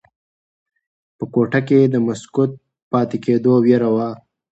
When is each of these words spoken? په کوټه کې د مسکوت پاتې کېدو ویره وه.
په 1.17 1.23
کوټه 1.33 1.59
کې 1.67 1.79
د 1.93 1.95
مسکوت 2.07 2.51
پاتې 2.91 3.17
کېدو 3.25 3.53
ویره 3.65 3.89
وه. 3.95 4.09